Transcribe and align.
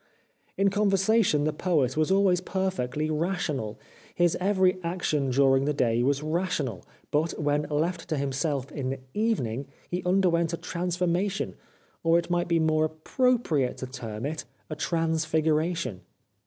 In 0.57 0.71
conversation 0.71 1.43
the 1.43 1.53
Poet 1.53 1.95
was 1.95 2.09
always 2.09 2.41
perfectly 2.41 3.11
rational. 3.11 3.79
His 4.15 4.35
every 4.41 4.81
action 4.83 5.29
during 5.29 5.65
the 5.65 5.75
day 5.75 6.01
was 6.01 6.23
rational, 6.23 6.83
but, 7.11 7.39
when 7.39 7.67
left 7.69 8.09
to 8.09 8.17
himself 8.17 8.71
in 8.71 8.89
the 8.89 8.99
evening, 9.13 9.67
he 9.91 10.01
underwent 10.03 10.53
a 10.53 10.57
transformation, 10.57 11.53
or, 12.03 12.17
it 12.17 12.31
might 12.31 12.47
be 12.47 12.57
more 12.57 12.85
appropriate 12.85 13.77
to 13.77 13.85
term 13.85 14.25
it, 14.25 14.43
a 14.71 14.75
transfiguration. 14.75 16.01